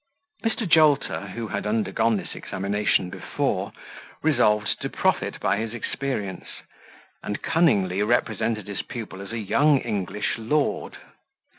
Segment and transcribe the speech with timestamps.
[0.43, 0.67] Mr.
[0.67, 3.71] Jolter, who had undergone this examination before,
[4.23, 6.47] resolved to profit by his experience,
[7.21, 10.97] and cunningly represented his pupil as a young English lord.